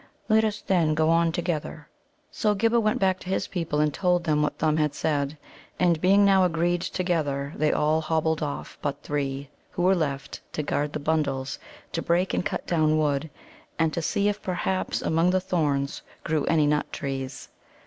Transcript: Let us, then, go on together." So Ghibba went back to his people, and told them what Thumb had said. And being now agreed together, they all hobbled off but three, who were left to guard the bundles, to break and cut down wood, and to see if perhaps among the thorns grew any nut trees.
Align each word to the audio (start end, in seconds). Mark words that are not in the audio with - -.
Let 0.29 0.43
us, 0.43 0.61
then, 0.63 0.95
go 0.95 1.11
on 1.11 1.31
together." 1.31 1.87
So 2.31 2.55
Ghibba 2.55 2.79
went 2.79 2.97
back 2.97 3.19
to 3.19 3.29
his 3.29 3.45
people, 3.47 3.79
and 3.79 3.93
told 3.93 4.23
them 4.23 4.41
what 4.41 4.57
Thumb 4.57 4.77
had 4.77 4.95
said. 4.95 5.37
And 5.79 6.01
being 6.01 6.25
now 6.25 6.43
agreed 6.43 6.81
together, 6.81 7.53
they 7.55 7.71
all 7.71 8.01
hobbled 8.01 8.41
off 8.41 8.79
but 8.81 9.03
three, 9.03 9.47
who 9.69 9.83
were 9.83 9.93
left 9.93 10.41
to 10.53 10.63
guard 10.63 10.93
the 10.93 10.99
bundles, 10.99 11.59
to 11.91 12.01
break 12.01 12.33
and 12.33 12.43
cut 12.43 12.65
down 12.65 12.97
wood, 12.97 13.29
and 13.77 13.93
to 13.93 14.01
see 14.01 14.27
if 14.27 14.41
perhaps 14.41 15.03
among 15.03 15.29
the 15.29 15.39
thorns 15.39 16.01
grew 16.23 16.45
any 16.45 16.65
nut 16.65 16.91
trees. 16.91 17.49